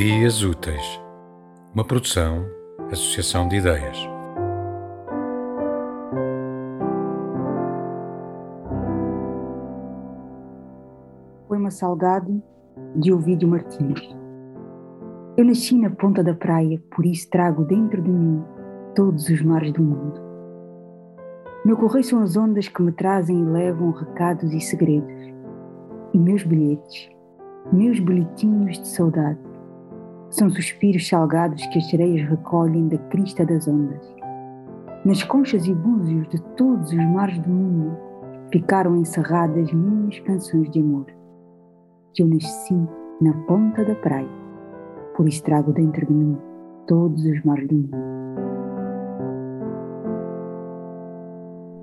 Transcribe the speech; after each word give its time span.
Ideias 0.00 0.42
Úteis, 0.42 0.98
uma 1.74 1.84
produção, 1.84 2.46
associação 2.90 3.46
de 3.46 3.56
ideias. 3.56 3.98
Poema 11.46 11.70
Salgado, 11.70 12.42
de 12.96 13.12
Ovídio 13.12 13.46
Martins. 13.46 14.16
Eu 15.36 15.44
nasci 15.44 15.76
na 15.76 15.90
ponta 15.90 16.24
da 16.24 16.32
praia, 16.32 16.82
por 16.96 17.04
isso 17.04 17.28
trago 17.28 17.62
dentro 17.66 18.00
de 18.00 18.10
mim 18.10 18.42
todos 18.94 19.28
os 19.28 19.42
mares 19.42 19.70
do 19.74 19.82
mundo. 19.82 20.18
Meu 21.62 21.76
correio 21.76 22.04
são 22.04 22.22
as 22.22 22.38
ondas 22.38 22.68
que 22.68 22.80
me 22.80 22.92
trazem 22.92 23.38
e 23.38 23.44
levam 23.44 23.90
recados 23.90 24.50
e 24.54 24.60
segredos, 24.62 25.30
e 26.14 26.18
meus 26.18 26.42
bilhetes, 26.42 27.10
meus 27.70 28.00
bilhetinhos 28.00 28.80
de 28.80 28.88
saudade 28.88 29.49
são 30.30 30.48
suspiros 30.48 31.08
salgados 31.08 31.66
que 31.66 31.78
as 31.78 31.90
sereias 31.90 32.28
recolhem 32.28 32.88
da 32.88 32.98
crista 33.08 33.44
das 33.44 33.66
ondas. 33.66 34.14
Nas 35.04 35.22
conchas 35.24 35.66
e 35.66 35.74
búzios 35.74 36.28
de 36.28 36.40
todos 36.56 36.92
os 36.92 37.04
mares 37.12 37.38
do 37.40 37.50
mundo 37.50 37.96
ficaram 38.52 38.96
encerradas 38.96 39.72
minhas 39.72 40.18
canções 40.20 40.70
de 40.70 40.80
amor. 40.80 41.06
Eu 42.18 42.26
nasci 42.26 42.74
na 43.20 43.32
ponta 43.46 43.84
da 43.84 43.94
praia, 43.96 44.28
por 45.16 45.28
isso 45.28 45.42
trago 45.42 45.72
dentro 45.72 46.06
de 46.06 46.12
mim 46.12 46.38
todos 46.86 47.24
os 47.24 47.42
mares 47.44 47.68
do 47.68 47.74
mundo. 47.74 47.96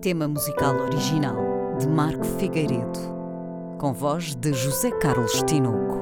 Tema 0.00 0.26
musical 0.26 0.74
original 0.76 1.36
de 1.78 1.88
Marco 1.88 2.24
Figueiredo, 2.24 2.98
com 3.78 3.92
voz 3.92 4.34
de 4.34 4.52
José 4.52 4.90
Carlos 4.98 5.42
Tinoco. 5.42 6.01